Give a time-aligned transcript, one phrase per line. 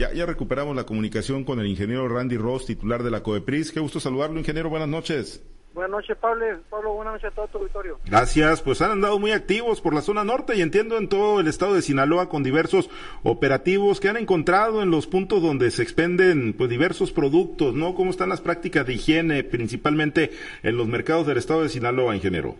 [0.00, 3.72] Ya, ya recuperamos la comunicación con el ingeniero Randy Ross, titular de la COEPRIS.
[3.72, 4.70] Qué gusto saludarlo, ingeniero.
[4.70, 5.44] Buenas noches.
[5.74, 6.46] Buenas noches, Pablo.
[6.70, 7.98] Pablo, buenas noches a todo tu auditorio.
[8.04, 8.62] Gracias.
[8.62, 11.74] Pues han andado muy activos por la zona norte y entiendo en todo el estado
[11.74, 12.88] de Sinaloa con diversos
[13.24, 17.96] operativos que han encontrado en los puntos donde se expenden pues diversos productos, ¿no?
[17.96, 20.30] ¿Cómo están las prácticas de higiene, principalmente
[20.62, 22.54] en los mercados del estado de Sinaloa, ingeniero?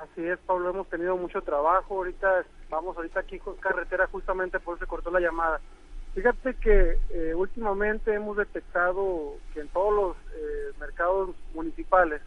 [0.00, 0.70] Así es, Pablo.
[0.70, 1.98] Hemos tenido mucho trabajo.
[1.98, 5.60] Ahorita vamos ahorita aquí con carretera justamente por eso se cortó la llamada
[6.14, 12.20] Fíjate que eh, últimamente hemos detectado que en todos los eh, mercados municipales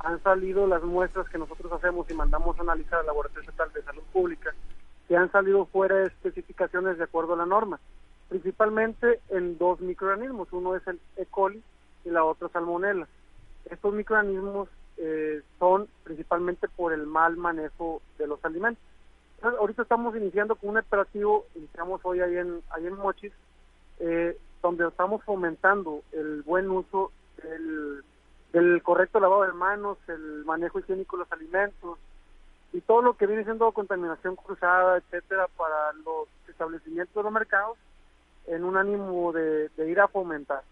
[0.00, 3.82] han salido las muestras que nosotros hacemos y mandamos a analizar al Laboratorio Estatal de
[3.82, 4.52] Salud Pública,
[5.06, 7.78] que han salido fuera de especificaciones de acuerdo a la norma,
[8.28, 11.26] principalmente en dos microorganismos, uno es el E.
[11.26, 11.62] coli
[12.04, 13.06] y la otra salmonella.
[13.70, 18.82] Estos microorganismos eh, son principalmente por el mal manejo de los alimentos
[19.42, 23.32] ahorita estamos iniciando con un operativo, iniciamos hoy ahí en, ahí en Mochis,
[23.98, 31.16] eh, donde estamos fomentando el buen uso del, correcto lavado de manos, el manejo higiénico
[31.16, 31.98] de los alimentos
[32.72, 37.78] y todo lo que viene siendo contaminación cruzada, etcétera, para los establecimientos de los mercados,
[38.46, 40.62] en un ánimo de ir a fomentar.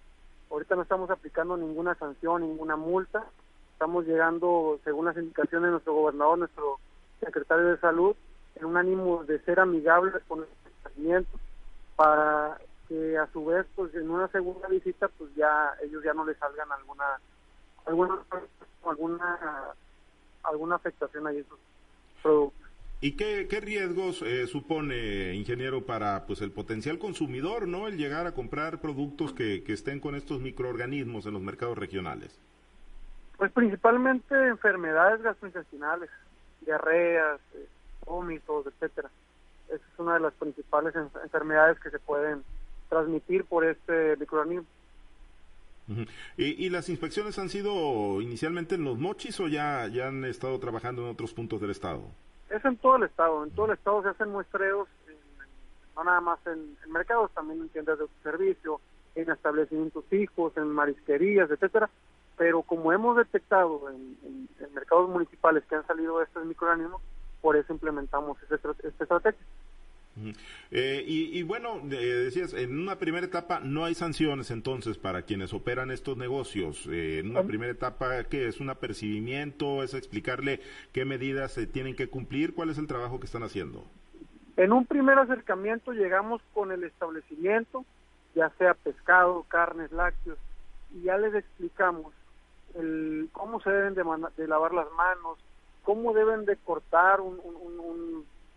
[0.50, 3.24] Ahorita no estamos aplicando ninguna sanción, ninguna multa.
[3.72, 6.78] Estamos llegando, según las indicaciones de nuestro gobernador, nuestro
[7.20, 8.16] secretario de Salud,
[8.58, 11.38] en un ánimo de ser amigables con el establecimiento
[11.96, 16.24] para que a su vez pues en una segunda visita pues ya ellos ya no
[16.24, 17.04] les salgan alguna
[17.86, 18.18] alguna
[18.84, 19.74] alguna
[20.42, 21.58] alguna afectación a esos
[22.22, 22.68] productos
[23.00, 28.26] ¿Y qué, qué riesgos eh, supone, ingeniero, para pues el potencial consumidor, no, el llegar
[28.26, 32.36] a comprar productos que, que estén con estos microorganismos en los mercados regionales?
[33.36, 36.10] Pues principalmente enfermedades gastrointestinales,
[36.62, 37.68] diarreas, eh,
[38.08, 39.10] vómitos, etcétera.
[39.68, 42.42] Esa es una de las principales enfermedades que se pueden
[42.88, 44.66] transmitir por este microorganismo.
[46.36, 51.02] ¿Y, las inspecciones han sido inicialmente en los mochis o ya, ya han estado trabajando
[51.02, 52.02] en otros puntos del estado?
[52.50, 53.42] Es en todo el estado.
[53.44, 54.86] En todo el estado se hacen muestreos,
[55.96, 58.80] no nada más en, mercados, también en tiendas de servicio,
[59.14, 61.88] en establecimientos fijos, en marisquerías, etcétera.
[62.36, 67.00] Pero como hemos detectado en, en mercados municipales que han salido estos microorganismos,
[67.40, 68.56] por eso implementamos esta,
[69.02, 69.40] estrategia.
[70.70, 75.90] Eh, y, bueno, decías, en una primera etapa no hay sanciones entonces para quienes operan
[75.90, 76.86] estos negocios.
[76.90, 78.60] Eh, en una primera etapa, ¿qué es?
[78.60, 79.82] ¿Un apercibimiento?
[79.82, 80.60] ¿Es explicarle
[80.92, 82.54] qué medidas se tienen que cumplir?
[82.54, 83.84] ¿Cuál es el trabajo que están haciendo?
[84.56, 87.84] En un primer acercamiento llegamos con el establecimiento,
[88.34, 90.38] ya sea pescado, carnes, lácteos,
[90.92, 92.12] y ya les explicamos
[92.74, 95.38] el, cómo se deben de lavar las manos,
[95.88, 97.18] cómo deben de cortar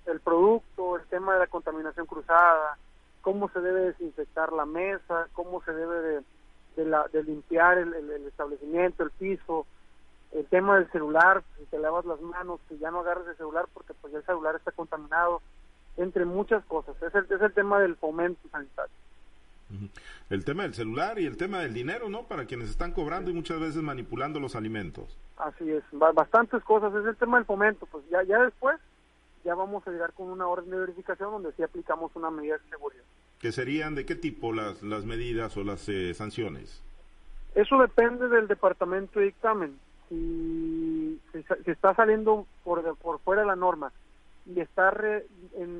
[0.05, 2.77] el producto, el tema de la contaminación cruzada,
[3.21, 6.23] cómo se debe desinfectar la mesa, cómo se debe
[6.75, 7.93] de, limpiar el,
[8.27, 9.65] establecimiento, el piso,
[10.33, 13.65] el tema del celular, si te lavas las manos, que ya no agarres el celular
[13.73, 15.41] porque pues ya el celular está contaminado,
[15.95, 17.01] entre muchas cosas.
[17.01, 18.93] Es el, es el tema del fomento sanitario.
[20.29, 22.23] El tema del celular y el tema del dinero, ¿no?
[22.23, 25.17] Para quienes están cobrando y muchas veces manipulando los alimentos.
[25.37, 26.93] Así es, bastantes cosas.
[26.95, 27.85] Es el tema del fomento.
[27.85, 28.79] Pues ya, ya después,
[29.43, 32.69] ya vamos a llegar con una orden de verificación donde sí aplicamos una medida de
[32.69, 33.03] seguridad.
[33.39, 36.83] ¿Qué serían de qué tipo las, las medidas o las eh, sanciones?
[37.55, 39.79] Eso depende del departamento de dictamen.
[40.07, 43.91] Si, si, está saliendo por, por fuera de la norma
[44.45, 44.93] y está,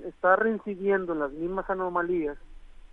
[0.06, 2.38] está reincidiendo en las mismas anomalías,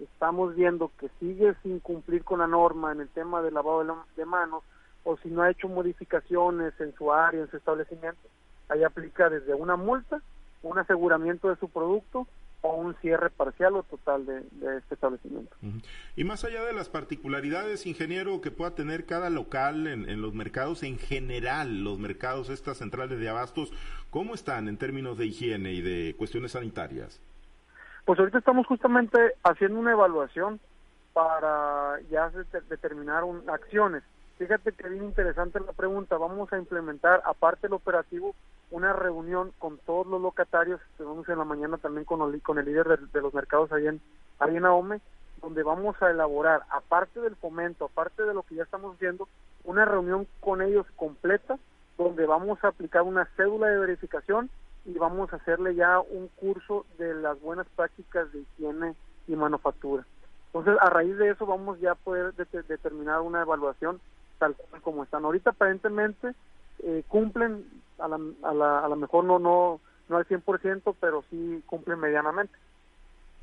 [0.00, 4.24] estamos viendo que sigue sin cumplir con la norma en el tema del lavado de,
[4.24, 4.62] manos
[5.04, 8.20] o si no ha hecho modificaciones en su área, en su establecimiento,
[8.68, 10.20] ahí aplica desde una multa,
[10.62, 12.26] un aseguramiento de su producto
[12.60, 14.38] o un cierre parcial o total de,
[14.76, 15.56] este establecimiento.
[16.16, 20.34] Y más allá de las particularidades, ingeniero, que pueda tener cada local en, en, los
[20.34, 23.72] mercados, en general, los mercados, estas centrales de abastos,
[24.10, 27.20] ¿cómo están en términos de higiene y de cuestiones sanitarias?
[28.08, 30.60] Pues ahorita estamos justamente haciendo una evaluación
[31.12, 32.30] para ya
[32.70, 34.02] determinar acciones.
[34.38, 36.16] Fíjate que bien interesante la pregunta.
[36.16, 38.34] Vamos a implementar, aparte del operativo,
[38.70, 42.64] una reunión con todos los locatarios, vamos en la mañana también con el, con el
[42.64, 44.00] líder de, los mercados ahí en,
[44.38, 45.02] ahí en AOME,
[45.42, 49.28] donde vamos a elaborar, aparte del fomento, aparte de lo que ya estamos haciendo,
[49.64, 51.58] una reunión con ellos completa,
[51.98, 54.48] donde vamos a aplicar una cédula de verificación
[54.88, 58.94] y vamos a hacerle ya un curso de las buenas prácticas de higiene
[59.26, 60.06] y manufactura.
[60.46, 64.00] Entonces, a raíz de eso vamos ya a poder determinar una evaluación
[64.38, 65.24] tal como están.
[65.24, 66.32] Ahorita aparentemente
[66.78, 67.66] eh, cumplen,
[67.98, 72.00] a la, a, la, a lo mejor no, no, no al 100%, pero sí cumplen
[72.00, 72.56] medianamente.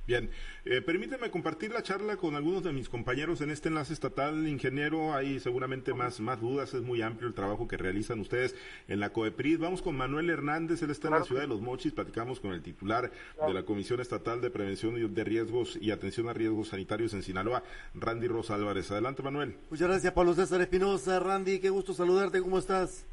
[0.08, 0.30] Bien,
[0.66, 5.16] eh, permíteme compartir la charla con algunos de mis compañeros en este enlace estatal, ingeniero.
[5.16, 8.56] Hay seguramente más, más dudas, es muy amplio el trabajo que realizan ustedes
[8.88, 9.58] en la COEPRIS.
[9.58, 12.62] Vamos con Manuel Hernández, él está en la ciudad de Los Mochis, platicamos con el
[12.62, 13.10] titular
[13.48, 17.64] de la Comisión Estatal de Prevención de Riesgos y Atención a Riesgos Sanitarios en Sinaloa,
[17.96, 18.92] Randy Rosa Álvarez.
[18.92, 19.56] Adelante, Manuel.
[19.72, 21.20] Muchas gracias, Pablo César Espinosa.
[21.20, 23.08] Randy, qué gusto saludarte, ¿cómo estás?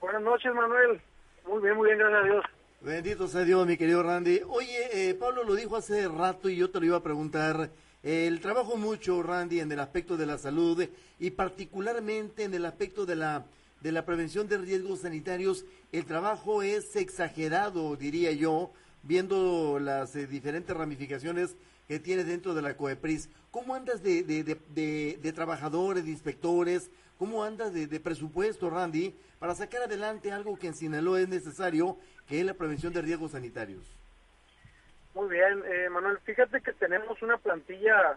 [0.00, 1.00] Buenas noches, Manuel.
[1.46, 2.57] Muy bien, muy bien, gracias a Dios.
[2.80, 4.40] Bendito sea Dios, mi querido Randy.
[4.48, 7.72] Oye, eh, Pablo lo dijo hace rato y yo te lo iba a preguntar.
[8.04, 10.86] el trabajo mucho, Randy, en el aspecto de la salud
[11.18, 13.46] y particularmente en el aspecto de la,
[13.80, 15.64] de la prevención de riesgos sanitarios.
[15.90, 18.70] El trabajo es exagerado, diría yo,
[19.02, 21.56] viendo las eh, diferentes ramificaciones
[21.88, 23.28] que tiene dentro de la COEPRIS.
[23.50, 26.90] ¿Cómo andas de, de, de, de trabajadores, de inspectores?
[27.18, 31.96] ¿Cómo andas de, presupuesto, Randy, para sacar adelante algo que en Sinaloa es necesario,
[32.28, 33.92] que es la prevención de riesgos sanitarios?
[35.14, 36.18] Muy bien, eh, Manuel.
[36.20, 38.16] Fíjate que tenemos una plantilla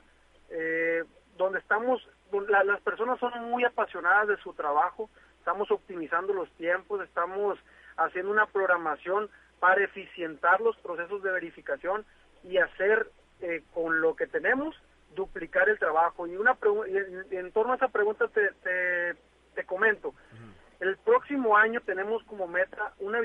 [0.51, 1.03] eh,
[1.35, 2.07] donde estamos,
[2.47, 5.09] las personas son muy apasionadas de su trabajo,
[5.39, 7.57] estamos optimizando los tiempos, estamos
[7.97, 12.05] haciendo una programación para eficientar los procesos de verificación
[12.43, 13.09] y hacer
[13.41, 14.75] eh, con lo que tenemos
[15.15, 16.27] duplicar el trabajo.
[16.27, 16.57] Y una
[17.31, 18.49] en, torno a esa pregunta te,
[19.55, 20.13] te, comento.
[20.79, 23.19] El próximo año tenemos como meta una,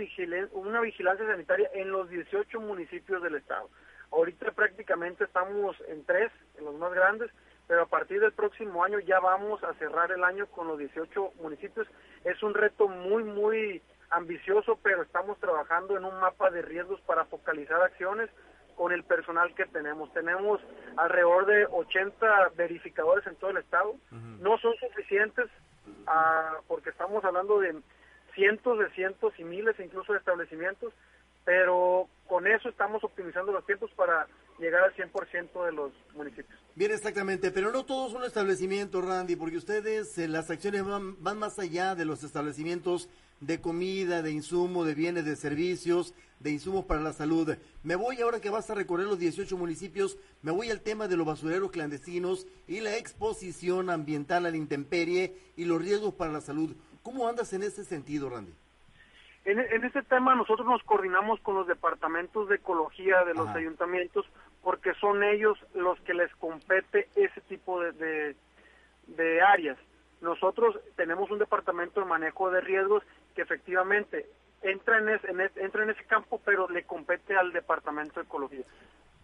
[0.52, 3.70] una vigilancia sanitaria en los 18 municipios del estado.
[4.12, 7.30] Ahorita prácticamente estamos en tres, en los más grandes,
[7.66, 11.32] pero a partir del próximo año ya vamos a cerrar el año con los 18
[11.40, 11.88] municipios.
[12.24, 17.24] Es un reto muy, muy ambicioso, pero estamos trabajando en un mapa de riesgos para
[17.24, 18.30] focalizar acciones
[18.76, 20.12] con el personal que tenemos.
[20.12, 20.60] Tenemos
[20.96, 23.96] alrededor de 80 verificadores en todo el estado.
[24.40, 25.46] No son suficientes
[26.06, 27.74] ah, porque estamos hablando de
[28.34, 30.92] cientos de cientos y miles incluso de establecimientos,
[31.44, 34.26] pero con eso estamos optimizando los tiempos para
[34.58, 36.58] llegar al 100% de los municipios.
[36.74, 41.38] Bien, exactamente, pero no todos son establecimientos, Randy, porque ustedes, eh, las acciones van, van
[41.38, 43.08] más allá de los establecimientos
[43.40, 47.56] de comida, de insumo, de bienes, de servicios, de insumos para la salud.
[47.82, 51.16] Me voy ahora que vas a recorrer los 18 municipios, me voy al tema de
[51.16, 56.40] los basureros clandestinos y la exposición ambiental a la intemperie y los riesgos para la
[56.40, 56.74] salud.
[57.02, 58.52] ¿Cómo andas en ese sentido, Randy?
[59.44, 64.26] En, en este tema nosotros nos coordinamos con los departamentos de ecología de los ayuntamientos
[64.66, 68.34] porque son ellos los que les compete ese tipo de,
[69.06, 69.78] de áreas.
[70.20, 73.04] Nosotros tenemos un departamento de manejo de riesgos
[73.36, 74.26] que efectivamente
[74.62, 78.64] entra en, ese, entra en ese campo, pero le compete al Departamento de Ecología.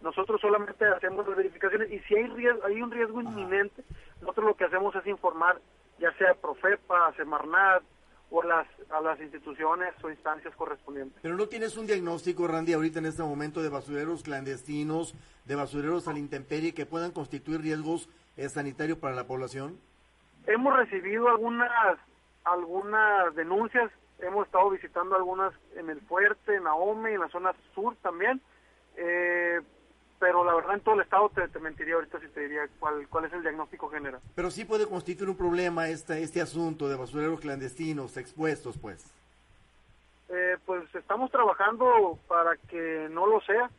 [0.01, 3.83] Nosotros solamente hacemos las verificaciones y si hay, riesgo, hay un riesgo inminente,
[4.21, 5.59] nosotros lo que hacemos es informar,
[5.97, 7.83] ya sea a Profepa, a Semarnat
[8.29, 11.19] o a las, a las instituciones o instancias correspondientes.
[11.21, 15.15] Pero no tienes un diagnóstico, Randy, ahorita en este momento de basureros clandestinos,
[15.45, 19.79] de basureros a la intemperie que puedan constituir riesgos eh, sanitarios para la población?
[20.45, 21.97] Hemos recibido algunas
[22.43, 23.89] algunas denuncias
[24.25, 28.41] hemos estado visitando algunas en el Fuerte, en Ahome, en la zona sur también,
[28.95, 29.59] eh,
[30.19, 33.25] pero la verdad en todo el estado te, mentiría ahorita si te diría cuál, cuál
[33.25, 34.21] es el diagnóstico general.
[34.35, 39.05] Pero sí puede constituir un problema este, este asunto de basureros clandestinos expuestos, pues.
[40.29, 43.69] Eh, pues estamos trabajando para que no lo sea.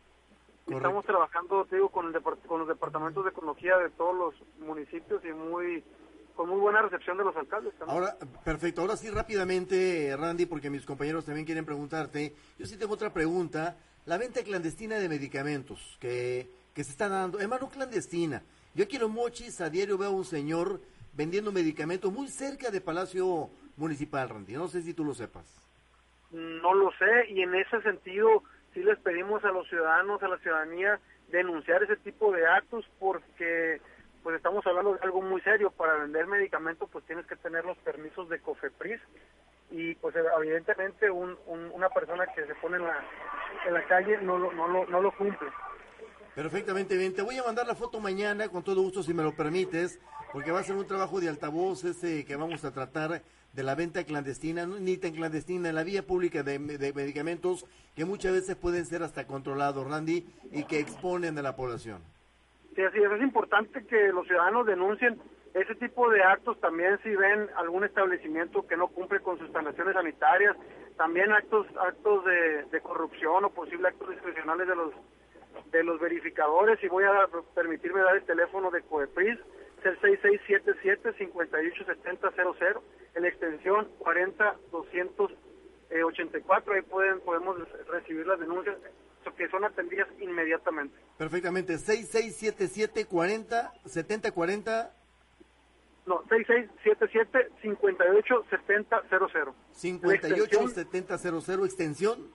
[0.68, 4.34] Estamos trabajando, digo, con, el con los departamentos de ecología de todos los
[4.66, 5.84] municipios y muy
[6.34, 7.96] con muy buena recepción de los alcaldes también.
[7.96, 8.80] Ahora, perfecto.
[8.80, 12.34] Ahora sí, rápidamente, Randy, porque mis compañeros también quieren preguntarte.
[12.58, 13.76] Yo sí tengo otra pregunta.
[14.06, 18.42] La venta clandestina de medicamentos que, que se está dando, hermano, clandestina.
[18.74, 20.80] Yo quiero mochis, a diario veo a un señor
[21.14, 24.54] vendiendo medicamentos muy cerca de Palacio Municipal, Randy.
[24.54, 25.46] No sé si tú lo sepas.
[26.32, 30.38] No lo sé, y en ese sentido sí les pedimos a los ciudadanos, a la
[30.38, 30.98] ciudadanía,
[31.28, 33.80] denunciar ese tipo de actos porque
[34.24, 35.70] pues estamos hablando de algo muy serio.
[35.70, 39.00] Para vender medicamentos, pues tienes que tener los permisos de COFEPRIS
[39.70, 43.04] y pues evidentemente un, una persona que se pone en la,
[43.66, 45.48] en la calle no lo, no, lo, no lo cumple.
[46.34, 49.36] Perfectamente bien, te voy a mandar la foto mañana con todo gusto si me lo
[49.36, 50.00] permites,
[50.32, 53.74] porque va a ser un trabajo de altavoz ese que vamos a tratar de la
[53.74, 58.56] venta clandestina, ni tan clandestina, en la vía pública de, de medicamentos que muchas veces
[58.56, 62.02] pueden ser hasta controlados, Randy, y que exponen a la población.
[62.74, 63.22] Sí, así es.
[63.22, 65.18] Importante que los ciudadanos denuncien
[65.54, 69.94] ese tipo de actos también si ven algún establecimiento que no cumple con sus instalaciones
[69.94, 70.56] sanitarias,
[70.96, 74.92] también actos actos de, corrupción o posibles actos discrecionales de los
[75.70, 79.38] de los verificadores y voy a permitirme dar el teléfono de COEPRIS,
[79.84, 82.80] es el 6677-587000,
[83.14, 87.56] en la extensión 40284, ahí pueden podemos
[87.88, 88.76] recibir las denuncias
[89.32, 90.94] que son atendidas inmediatamente.
[91.16, 94.94] Perfectamente, 6677 40 70 40
[96.06, 99.54] no, 6677 587000.
[99.72, 102.30] 587000, extensión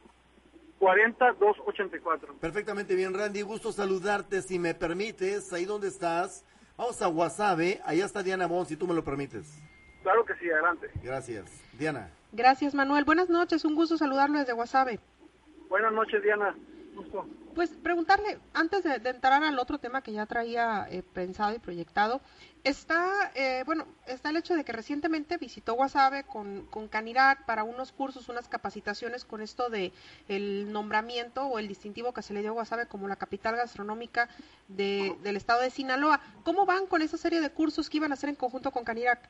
[0.80, 2.36] 40284.
[2.40, 3.42] Perfectamente bien, Randy.
[3.42, 4.42] Gusto saludarte.
[4.42, 6.46] Si me permites, ahí donde estás,
[6.78, 7.82] vamos a Guasave.
[7.86, 9.62] Allá está Diana Bon, si tú me lo permites.
[10.02, 10.90] Claro que sí, adelante.
[11.04, 11.46] Gracias.
[11.78, 12.10] Diana.
[12.32, 13.04] Gracias, Manuel.
[13.04, 15.00] Buenas noches, un gusto saludarlo desde Guasave.
[15.68, 16.56] Buenas noches, Diana.
[17.56, 22.22] Pues preguntarle, antes de, entrar al otro tema que ya traía eh, pensado y proyectado,
[22.64, 27.64] está, eh, bueno, está el hecho de que recientemente visitó Guasave con, con Canirac para
[27.64, 29.92] unos cursos, unas capacitaciones con esto de
[30.28, 34.30] el nombramiento o el distintivo que se le dio a Guasave como la capital gastronómica
[34.68, 36.22] del estado de Sinaloa.
[36.44, 39.30] ¿Cómo van con esa serie de cursos que iban a hacer en conjunto con Canirac?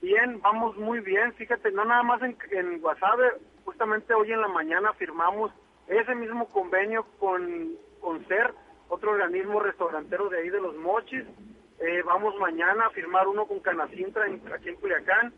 [0.00, 1.32] Bien, vamos muy bien.
[1.34, 5.50] Fíjate, no nada más en, en Guasave, justamente hoy en la mañana firmamos
[5.88, 8.54] ese mismo convenio con, con CER,
[8.88, 11.24] otro organismo restaurantero de ahí de los Mochis.
[11.80, 15.34] Eh, vamos mañana a firmar uno con Canacintra aquí en Culiacán.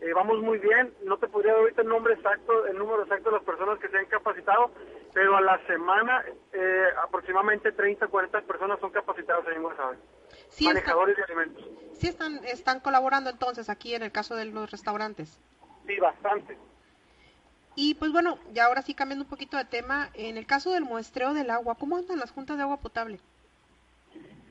[0.00, 3.30] Eh, vamos muy bien, no te podría dar ahorita el nombre exacto, el número exacto
[3.30, 4.70] de las personas que se han capacitado,
[5.14, 6.22] pero a la semana
[6.52, 9.96] eh, aproximadamente 30, 40 personas son capacitadas en Guasave.
[10.60, 11.64] manejadores de alimentos.
[11.94, 15.40] Sí están, están colaborando entonces aquí en el caso de los restaurantes.
[15.86, 16.58] Sí, bastante.
[17.76, 20.84] Y pues bueno, ya ahora sí cambiando un poquito de tema, en el caso del
[20.84, 23.20] muestreo del agua, ¿cómo andan las juntas de agua potable?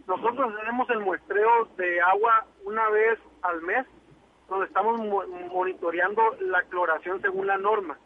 [0.08, 3.88] Nosotros tenemos el muestreo de agua una vez al mes,
[4.48, 5.00] donde estamos
[5.52, 7.98] monitoreando la cloración según la norma.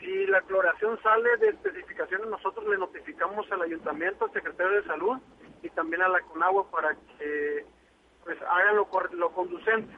[0.00, 5.18] Si la cloración sale de especificaciones, nosotros le notificamos al ayuntamiento, al secretario de salud
[5.62, 7.64] y también a la Conagua para que
[8.24, 9.94] pues hagan lo, lo conducente.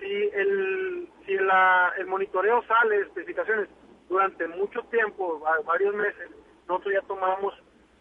[0.00, 3.68] Si el si la, el monitoreo sale de especificaciones
[4.12, 6.28] durante mucho tiempo, varios meses,
[6.68, 7.54] nosotros ya tomamos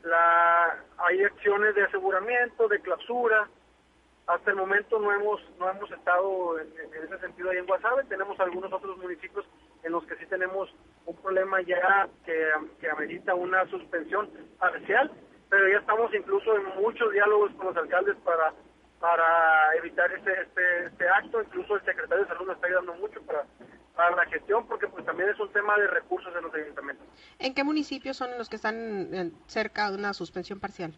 [0.03, 3.47] la, hay acciones de aseguramiento, de clausura.
[4.27, 6.67] Hasta el momento no hemos no hemos estado en,
[7.03, 8.03] ese sentido ahí en Guasave.
[8.05, 9.45] Tenemos algunos otros municipios
[9.83, 10.69] en los que sí tenemos
[11.05, 15.11] un problema ya que, amerita una suspensión parcial,
[15.49, 18.53] pero ya estamos incluso en muchos diálogos con los alcaldes para
[18.99, 21.41] para evitar este, este, este acto.
[21.41, 23.45] Incluso el secretario de Salud nos está ayudando mucho para
[24.01, 27.05] para la gestión porque pues también es un tema de recursos en los ayuntamientos.
[27.37, 30.91] ¿En qué municipios son los que están cerca de una suspensión parcial?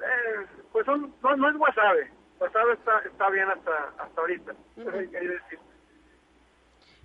[0.00, 4.54] Eh, pues son, no, es Guasave, Guasave está, está bien hasta, hasta ahorita,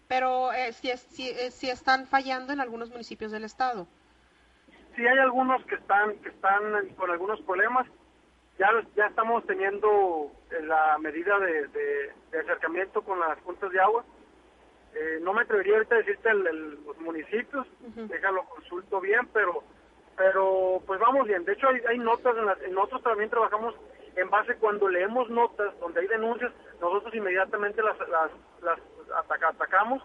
[0.07, 3.87] pero eh, si, si, eh, si están fallando en algunos municipios del estado.
[4.95, 7.85] Sí, hay algunos que están que están con algunos problemas.
[8.57, 10.31] Ya, ya estamos teniendo
[10.63, 14.03] la medida de, de acercamiento con las juntas de agua
[14.99, 17.65] eh, no me atrevería ahorita a decirte el, los municipios,
[17.95, 19.63] déjalo consulto bien, pero
[20.17, 21.45] pero pues vamos bien.
[21.45, 23.73] De hecho hay, hay notas, en, nosotros también trabajamos
[24.17, 26.51] en base cuando leemos notas donde hay denuncias,
[26.81, 28.79] nosotros inmediatamente las, las, las
[29.47, 30.03] atacamos,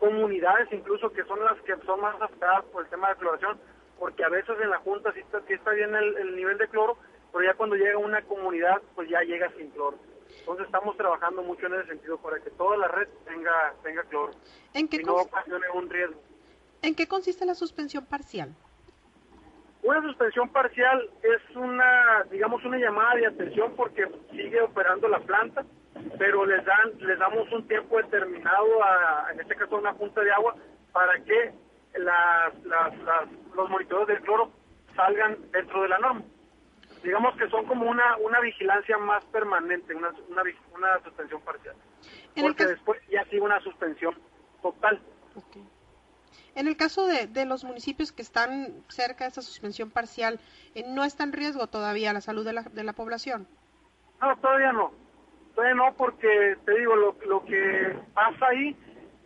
[0.00, 3.60] comunidades incluso que son las que son más afectadas por el tema de cloración,
[4.00, 6.66] porque a veces en la Junta sí está, sí está bien el, el nivel de
[6.66, 6.96] cloro,
[7.32, 9.96] pero ya cuando llega una comunidad, pues ya llega sin cloro.
[10.40, 14.32] Entonces estamos trabajando mucho en ese sentido para que toda la red tenga, tenga cloro
[14.74, 16.20] ¿En qué y no ocasione un riesgo.
[16.82, 18.54] ¿En qué consiste la suspensión parcial?
[19.82, 25.64] Una suspensión parcial es una, digamos, una llamada de atención porque sigue operando la planta,
[26.18, 30.20] pero les dan, les damos un tiempo determinado a, en este caso, a una punta
[30.20, 30.54] de agua
[30.92, 31.52] para que
[31.94, 34.50] las, las, los monitores del cloro
[34.96, 36.22] salgan dentro de la norma
[37.02, 40.42] digamos que son como una, una vigilancia más permanente, una, una,
[40.74, 41.74] una suspensión parcial.
[42.40, 44.14] Porque después ya sigue una suspensión
[44.62, 45.00] total.
[46.54, 50.38] En el caso de, de, los municipios que están cerca de esa suspensión parcial,
[50.74, 53.48] eh, ¿no está en riesgo todavía la salud de la, de la población?
[54.20, 54.92] No, todavía no.
[55.54, 58.76] Todavía no, porque te digo, lo, lo que pasa ahí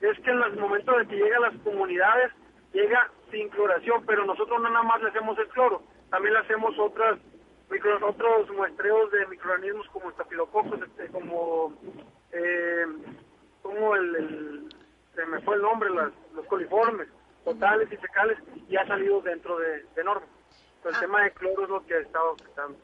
[0.01, 2.33] es que en los momentos en que llegan las comunidades,
[2.73, 6.79] llega sin cloración, pero nosotros no nada más le hacemos el cloro, también le hacemos
[6.79, 7.19] otras
[7.71, 11.75] micro, otros muestreos de microorganismos como estafilococos, este, como,
[12.33, 12.87] eh,
[13.63, 14.75] como el,
[15.15, 17.09] se me fue el nombre, los coliformes,
[17.45, 20.27] totales y fecales, y ha salido dentro de, de norma.
[20.85, 21.01] el ah.
[21.01, 22.79] tema de cloro es lo que ha estado afectando.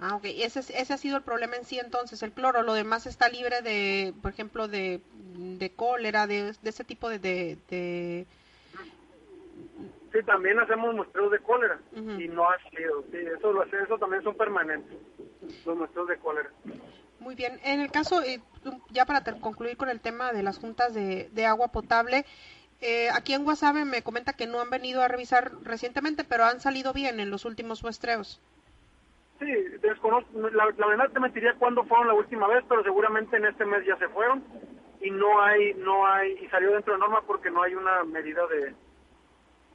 [0.00, 0.24] Ah, ok.
[0.26, 2.62] Ese, ese ha sido el problema en sí entonces, el cloro.
[2.62, 5.00] Lo demás está libre de, por ejemplo, de,
[5.34, 8.26] de cólera, de, de ese tipo de, de
[10.18, 13.04] Sí, también hacemos muestreos de cólera y no ha sido.
[13.10, 14.96] Sí, eso, lo eso también son permanentes,
[15.64, 16.50] los muestreos de cólera.
[17.20, 17.60] Muy bien.
[17.64, 18.40] En el caso, eh,
[18.90, 22.24] ya para concluir con el tema de las juntas de, agua potable,
[22.80, 26.60] Eh, aquí en Guasave me comenta que no han venido a revisar recientemente, pero han
[26.60, 28.40] salido bien en los últimos muestreos.
[29.40, 33.64] Sí, desconozco, la, verdad te mentiría cuándo fueron la última vez, pero seguramente en este
[33.64, 34.44] mes ya se fueron
[35.00, 38.46] y no hay, no hay, y salió dentro de norma porque no hay una medida
[38.46, 38.76] de,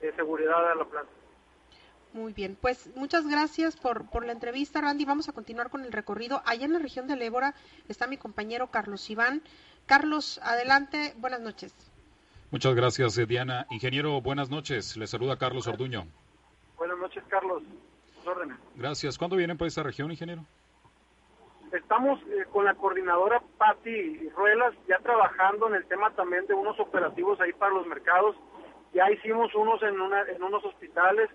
[0.07, 1.11] de seguridad a la planta.
[2.13, 5.03] Muy bien, pues muchas gracias por, por la entrevista, Randy.
[5.03, 6.43] Vamos a continuar con el recorrido.
[6.45, 7.55] Allá en la región de Lébora
[7.89, 9.41] está mi compañero Carlos Iván.
[9.87, 11.73] Carlos, adelante, buenas noches.
[12.51, 13.65] Muchas gracias, eh, Diana.
[13.71, 14.95] Ingeniero, buenas noches.
[14.95, 16.05] Le saluda Carlos Orduño.
[16.77, 17.63] Buenas noches, Carlos.
[18.75, 19.17] Gracias.
[19.17, 20.43] ¿Cuándo vienen por esta región, ingeniero?
[21.71, 26.79] Estamos eh, con la coordinadora Patti Ruelas ya trabajando en el tema también de unos
[26.79, 28.35] operativos ahí para los mercados.
[28.93, 31.29] Ya hicimos unos en, una, en unos hospitales,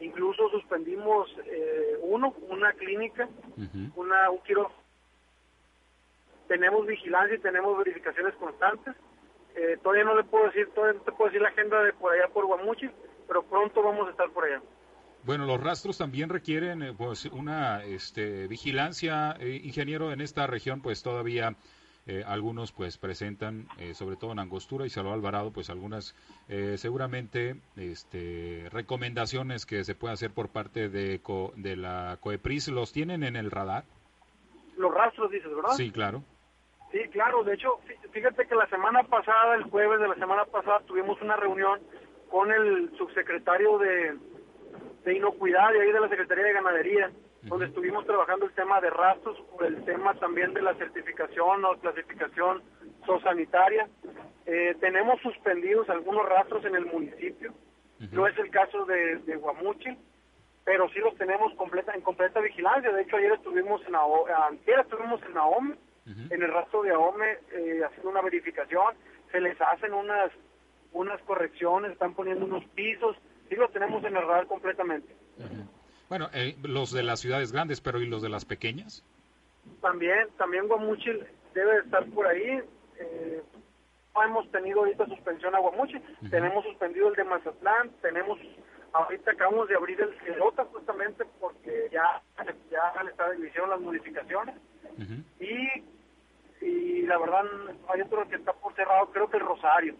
[0.00, 3.28] incluso suspendimos eh, uno, una clínica,
[3.94, 4.40] una, un
[6.48, 8.94] Tenemos vigilancia y tenemos verificaciones constantes.
[9.54, 12.12] Eh, todavía no le puedo decir, todavía no te puedo decir la agenda de por
[12.12, 12.90] allá por Guamuchi,
[13.26, 14.60] pero pronto vamos a estar por allá.
[15.26, 20.80] Bueno, los rastros también requieren eh, pues una este, vigilancia, eh, ingeniero, en esta región
[20.80, 21.56] pues todavía
[22.06, 26.14] eh, algunos pues presentan, sobre todo en Angostura y Salvador Alvarado, pues algunas
[26.76, 31.20] seguramente este, recomendaciones que se puede hacer por parte de,
[31.56, 33.84] de la COEPRIS, ¿los tienen en el radar?
[34.76, 35.70] Los rastros dices, ¿verdad?
[35.70, 36.22] Sí, claro.
[36.92, 37.80] Sí, claro, de hecho,
[38.12, 41.80] fíjate que la semana pasada, el jueves de la semana pasada, tuvimos una reunión
[42.30, 44.16] con el subsecretario de
[45.06, 47.10] de inocuidad de ahí de la Secretaría de Ganadería,
[47.46, 52.62] donde estuvimos trabajando el tema de rastros, el tema también de la certificación o clasificación
[53.04, 53.88] zoosanitaria.
[54.46, 57.52] Eh, tenemos suspendidos algunos rastros en el municipio,
[58.12, 59.96] no es el caso de, de Guamuchi,
[60.64, 62.92] pero sí los tenemos completa, en completa vigilancia.
[62.92, 65.76] De hecho, ayer estuvimos en, ayer estuvimos en AOME,
[66.30, 68.94] en el rastro de AOME, eh, haciendo una verificación.
[69.30, 70.30] Se les hacen unas,
[70.92, 73.16] unas correcciones, están poniendo unos pisos,
[73.48, 75.14] sí lo tenemos en el radar completamente.
[76.08, 79.02] Bueno, eh, los de las ciudades grandes, pero ¿y los de las pequeñas?
[79.80, 82.62] También, también Guamuchil debe estar por ahí.
[82.98, 83.42] Eh,
[84.14, 88.38] no hemos tenido ahorita suspensión a Guamuchil, tenemos suspendido el de Mazatlán, tenemos,
[88.92, 92.22] ahorita acabamos de abrir el Celota justamente porque ya,
[92.70, 94.54] ya le hicieron las modificaciones
[95.38, 97.44] y, y la verdad
[97.88, 99.94] hay otro que está por cerrado, creo que el Rosario.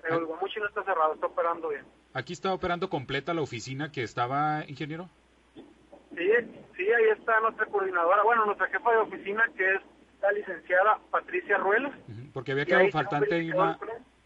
[0.00, 1.84] Pero el Guamuchil no está cerrado, está operando bien.
[2.14, 5.08] ¿Aquí está operando completa la oficina que estaba, ingeniero?
[5.54, 6.28] Sí,
[6.76, 9.80] sí, ahí está nuestra coordinadora, bueno, nuestra jefa de oficina, que es
[10.20, 11.92] la licenciada Patricia Ruelas.
[12.34, 13.78] Porque había quedado faltante una,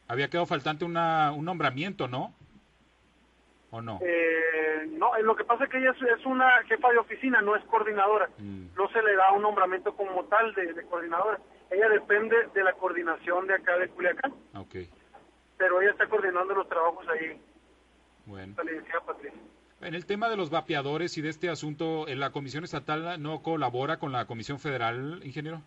[0.08, 2.34] había quedado faltante una, un nombramiento, ¿no?
[3.70, 4.00] ¿O no?
[4.02, 7.54] Eh, no, eh, lo que pasa es que ella es, una jefa de oficina, no
[7.54, 8.28] es coordinadora.
[8.38, 8.74] Mm.
[8.76, 11.38] No se le da un nombramiento como tal de, de, coordinadora.
[11.70, 14.32] Ella depende de la coordinación de acá de Culiacán.
[14.54, 14.88] Okay.
[15.56, 17.40] Pero ella está coordinando los trabajos ahí
[18.26, 18.54] bueno.
[19.80, 23.98] En el tema de los vapeadores y de este asunto, ¿la Comisión Estatal no colabora
[23.98, 25.62] con la Comisión Federal, ingeniero?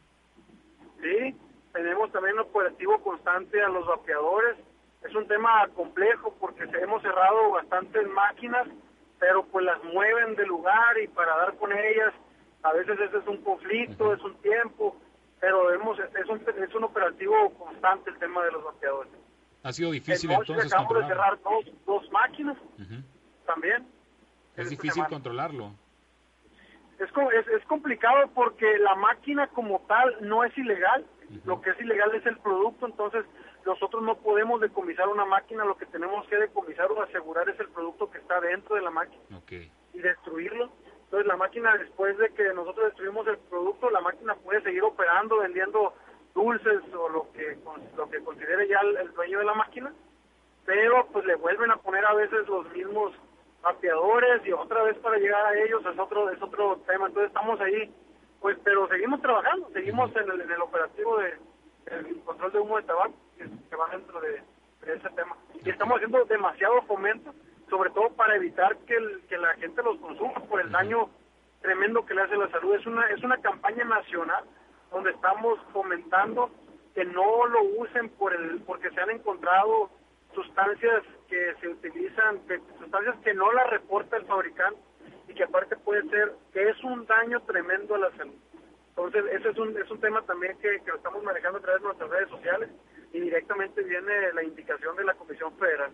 [1.02, 1.36] Sí,
[1.74, 4.58] tenemos también un operativo constante a los vapeadores.
[5.04, 8.68] Es un tema complejo porque hemos cerrado bastantes máquinas,
[9.20, 12.14] pero pues las mueven de lugar y para dar con ellas,
[12.64, 14.96] a veces ese es un conflicto, es un tiempo,
[15.40, 19.14] pero hemos, es, un, es un operativo constante el tema de los vapeadores.
[19.64, 22.58] Ha sido difícil entonces acabamos de cerrar dos, dos máquinas
[23.46, 23.86] también.
[24.56, 25.72] Es difícil controlarlo.
[26.98, 31.06] Es, es, es, complicado porque la máquina como tal no es ilegal.
[31.46, 33.24] Lo que es ilegal es el producto, entonces
[33.66, 37.70] nosotros no podemos decomisar una máquina, lo que tenemos que decomisar o asegurar es el
[37.70, 39.22] producto que está dentro de la máquina
[39.94, 40.72] y destruirlo.
[41.06, 45.40] Entonces la máquina después de que nosotros destruimos el producto, la máquina puede seguir operando,
[45.40, 45.94] vendiendo
[46.40, 47.58] dulces o lo que
[47.98, 49.94] lo que considere ya el, dueño de la máquina,
[50.66, 53.14] pero pues le vuelven a poner a veces los mismos
[53.62, 57.08] vapeadores y otra vez para llegar a ellos es otro es otro tema.
[57.08, 57.94] Entonces estamos ahí,
[58.40, 61.34] pues, pero seguimos trabajando, seguimos en el, en el operativo de
[61.88, 64.42] el control de humo de tabaco que, va dentro de,
[64.86, 65.36] ese tema.
[65.64, 67.34] Y estamos haciendo demasiado fomento,
[67.70, 71.10] sobre todo para evitar que, el, que la gente los consuma por el daño
[71.62, 72.76] tremendo que le hace a la salud.
[72.76, 74.46] Es una es una campaña nacional
[74.92, 76.50] donde estamos fomentando
[76.96, 79.90] que no lo usen por el porque se han encontrado
[80.34, 82.40] sustancias que se utilizan,
[82.80, 84.80] sustancias que no la reporta el fabricante
[85.28, 88.36] y que aparte puede ser que es un daño tremendo a la salud.
[88.90, 91.82] Entonces, ese es un, es un tema también que, que lo estamos manejando a través
[91.82, 92.70] de nuestras redes sociales
[93.14, 95.92] y directamente viene la indicación de la Comisión Federal.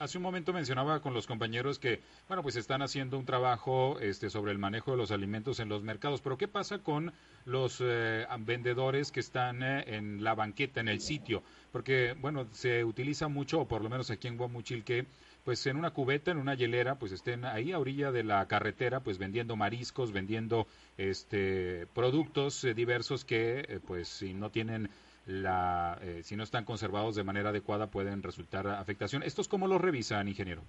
[0.00, 4.28] Hace un momento mencionaba con los compañeros que, bueno, pues están haciendo un trabajo este,
[4.28, 7.12] sobre el manejo de los alimentos en los mercados, pero ¿qué pasa con
[7.44, 11.44] los eh, vendedores que están eh, en la banqueta, en el sitio?
[11.70, 15.06] Porque, bueno, se utiliza mucho, o por lo menos aquí en Guamuchilque,
[15.44, 19.00] pues en una cubeta, en una hielera, pues estén ahí a orilla de la carretera,
[19.00, 20.66] pues vendiendo mariscos, vendiendo
[20.98, 24.90] este productos eh, diversos que, pues, si no tienen
[25.26, 29.22] la, eh, si no están conservados de manera adecuada pueden resultar afectación.
[29.22, 30.62] ¿Estos cómo los revisan, ingeniero?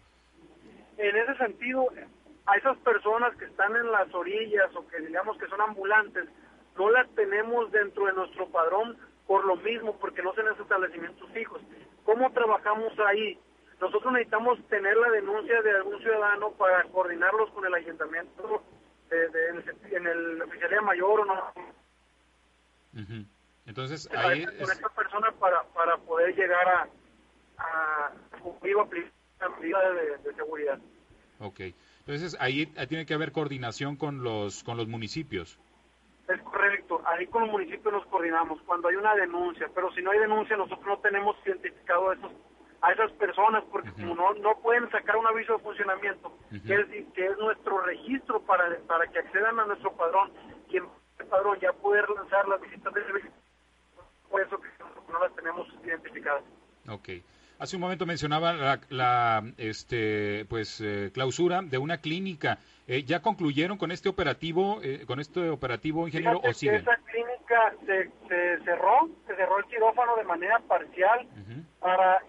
[0.97, 1.87] En ese sentido,
[2.45, 6.25] a esas personas que están en las orillas o que digamos que son ambulantes,
[6.77, 11.61] no las tenemos dentro de nuestro padrón por lo mismo, porque no son establecimientos fijos.
[12.03, 13.39] ¿Cómo trabajamos ahí?
[13.79, 18.63] Nosotros necesitamos tener la denuncia de algún ciudadano para coordinarlos con el ayuntamiento
[19.09, 21.53] de, en el oficialía mayor o no.
[23.65, 26.87] Entonces, ahí con esta persona para, para poder llegar a,
[27.57, 28.75] a cumplir
[29.39, 29.79] la medida
[30.23, 30.79] de, seguridad.
[31.39, 31.59] Ok.
[31.99, 35.59] Entonces, ahí tiene que haber coordinación con los, con los municipios.
[36.27, 40.11] Es correcto, ahí con los municipios nos coordinamos cuando hay una denuncia, pero si no
[40.11, 42.31] hay denuncia nosotros no tenemos identificado a, esos,
[42.81, 46.33] a esas personas porque como no, no pueden sacar un aviso de funcionamiento,
[46.65, 50.31] que, es, que es nuestro registro para, para que accedan a nuestro padrón,
[50.69, 50.85] quien
[51.19, 53.31] el padrón ya poder lanzar las visitas de servicio
[54.33, 54.67] por eso que
[55.11, 56.43] no las tenemos identificadas.
[56.89, 57.09] Ok.
[57.59, 62.57] Hace un momento mencionaba la, este, pues, eh, clausura de una clínica.
[62.87, 66.77] Eh, ¿Ya concluyeron con este operativo, eh, con este operativo, ingeniero, o siguen?
[66.81, 68.09] esa clínica se,
[68.65, 71.27] cerró, se cerró el quirófano de manera parcial
[71.79, 72.23] para,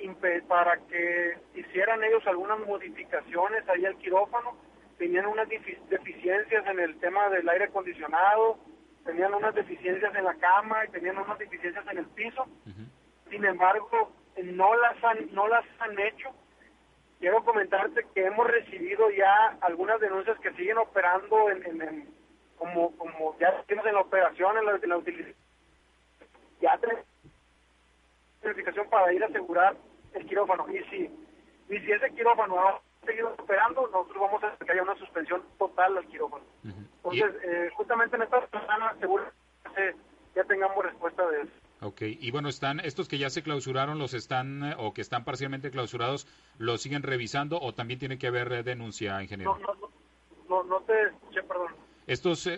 [0.47, 4.59] para que hicieran ellos algunas modificaciones ahí al quirófano.
[4.99, 8.59] Tenían unas deficiencias en el tema del aire acondicionado,
[9.05, 12.47] tenían unas deficiencias en la cama y tenían unas deficiencias en el piso.
[13.31, 14.13] Sin embargo,
[14.43, 16.31] no las han, no las han hecho.
[17.21, 22.09] Quiero comentarte que hemos recibido ya algunas denuncias que siguen operando en,
[22.59, 25.37] como, como ya estamos en la operación, en la, en la utilización.
[26.61, 27.05] Ya tenemos
[28.43, 29.77] verificación para ir a asegurar
[30.13, 30.67] el quirófano.
[30.71, 31.11] Y si,
[31.69, 35.97] y si ese quirófano seguido operando, nosotros vamos a hacer que haya una suspensión total
[35.97, 36.45] al quirófano.
[36.65, 39.25] Entonces, eh, justamente en esta semana seguro
[40.35, 41.53] ya tengamos respuesta de eso.
[41.81, 45.25] Ok, y bueno, están estos que ya se clausuraron, los están eh, o que están
[45.25, 46.27] parcialmente clausurados,
[46.59, 49.59] ¿los siguen revisando o también tiene que haber eh, denuncia, ingeniero?
[49.59, 49.91] No, no,
[50.49, 51.75] no, no te escuché, perdón.
[52.07, 52.49] Estos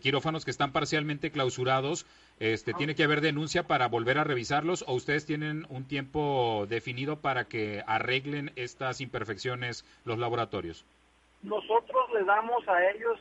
[0.00, 2.06] quirófanos que están parcialmente clausurados,
[2.40, 7.20] este, ¿tiene que haber denuncia para volver a revisarlos o ustedes tienen un tiempo definido
[7.20, 10.84] para que arreglen estas imperfecciones los laboratorios?
[11.42, 13.20] Nosotros le damos a ellos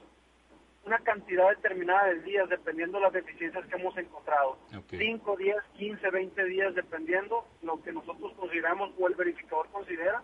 [0.86, 4.58] una cantidad determinada de días dependiendo de las deficiencias que hemos encontrado.
[4.89, 10.24] 5 días, 15, 20 días dependiendo lo que nosotros consideramos o el verificador considera.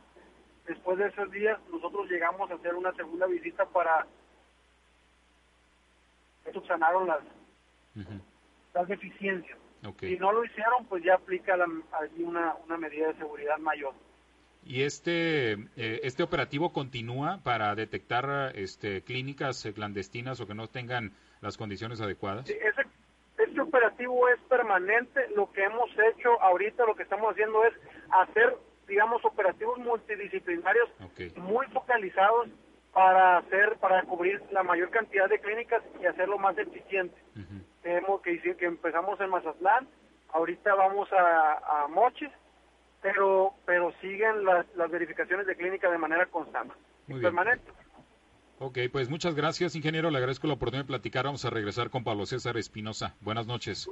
[0.68, 4.06] Después de esos días nosotros llegamos a hacer una segunda visita para
[6.54, 7.20] subsanaron las,
[8.74, 9.58] las deficiencias.
[10.00, 11.66] Si no lo hicieron, pues ya aplica la,
[12.18, 13.94] una, una medida de seguridad mayor.
[14.66, 21.14] ¿Y este, eh, este operativo continúa para detectar este, clínicas clandestinas o que no tengan
[21.42, 22.48] las condiciones adecuadas?
[22.48, 22.82] Sí, ese,
[23.38, 25.30] este operativo es permanente.
[25.36, 27.74] Lo que hemos hecho ahorita, lo que estamos haciendo es
[28.12, 28.58] hacer,
[28.88, 30.90] digamos, operativos multidisciplinarios
[31.38, 32.50] muy focalizados
[32.94, 37.16] para hacer, para cubrir la mayor cantidad de clínicas y hacerlo más eficiente.
[37.82, 39.88] Tenemos que decir que empezamos en Mazatlán,
[40.34, 42.30] ahorita vamos a, a Mochis
[43.02, 46.74] pero pero siguen las, las verificaciones de clínica de manera constante
[47.08, 47.72] y permanente.
[48.60, 50.12] Ok, pues muchas gracias, ingeniero.
[50.12, 51.26] Le agradezco la oportunidad de platicar.
[51.26, 53.16] Vamos a regresar con Pablo César Espinosa.
[53.22, 53.90] Buenas noches.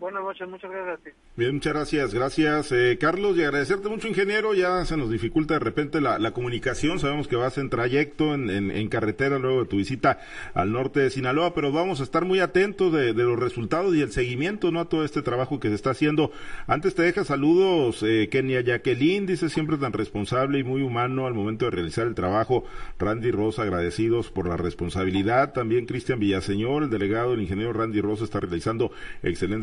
[0.00, 1.10] Buenas noches, muchas gracias a ti.
[1.36, 5.60] Bien, muchas gracias, gracias eh, Carlos y agradecerte mucho ingeniero, ya se nos dificulta de
[5.60, 9.76] repente la, la comunicación, sabemos que vas en trayecto, en, en, carretera luego de tu
[9.76, 10.18] visita
[10.54, 14.10] al norte de Sinaloa, pero vamos a estar muy atentos de, los resultados y el
[14.10, 14.80] seguimiento ¿no?
[14.80, 16.32] a todo este trabajo que se está haciendo.
[16.66, 21.34] Antes te deja saludos, eh, Kenia Jacqueline, dice siempre tan responsable y muy humano al
[21.34, 22.64] momento de realizar el trabajo,
[22.98, 28.24] Randy Rosa, agradecidos por la responsabilidad, también Cristian Villaseñor, el delegado, el ingeniero Randy Rosa
[28.24, 28.90] está realizando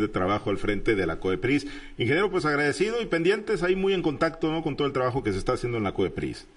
[0.07, 1.67] trabajo al frente de la COEPRIS.
[1.97, 4.63] Ingeniero, pues agradecido y pendientes, ahí muy en contacto ¿no?
[4.63, 6.47] con todo el trabajo que se está haciendo en la COEPRIS.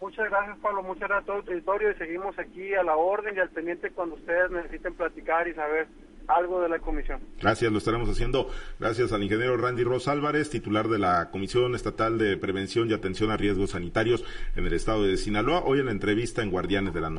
[0.00, 0.82] Muchas gracias, Pablo.
[0.82, 3.90] Muchas gracias a todo el territorio y seguimos aquí a la orden y al pendiente
[3.90, 5.88] cuando ustedes necesiten platicar y saber
[6.28, 7.20] algo de la comisión.
[7.40, 8.50] Gracias, lo estaremos haciendo.
[8.78, 13.30] Gracias al ingeniero Randy Ross Álvarez, titular de la Comisión Estatal de Prevención y Atención
[13.30, 14.24] a Riesgos Sanitarios
[14.56, 15.62] en el estado de Sinaloa.
[15.64, 17.14] Hoy en la entrevista en Guardianes de la Noche.